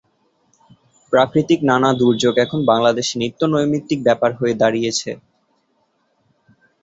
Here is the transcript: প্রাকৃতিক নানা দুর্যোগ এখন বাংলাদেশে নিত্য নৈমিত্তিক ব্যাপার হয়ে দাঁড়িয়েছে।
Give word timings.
প্রাকৃতিক 1.13 1.59
নানা 1.69 1.89
দুর্যোগ 1.99 2.35
এখন 2.37 2.59
বাংলাদেশে 2.71 3.15
নিত্য 3.21 3.41
নৈমিত্তিক 3.47 3.99
ব্যাপার 4.07 4.31
হয়ে 4.39 4.53
দাঁড়িয়েছে। 4.61 5.11